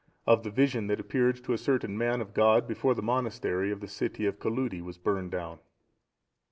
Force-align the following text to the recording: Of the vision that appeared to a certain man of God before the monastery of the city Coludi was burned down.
Of 0.25 0.41
the 0.41 0.49
vision 0.49 0.87
that 0.87 0.99
appeared 0.99 1.43
to 1.43 1.53
a 1.53 1.59
certain 1.59 1.95
man 1.95 2.21
of 2.21 2.33
God 2.33 2.67
before 2.67 2.95
the 2.95 3.03
monastery 3.03 3.69
of 3.69 3.81
the 3.81 3.87
city 3.87 4.25
Coludi 4.31 4.81
was 4.81 4.97
burned 4.97 5.29
down. 5.29 5.59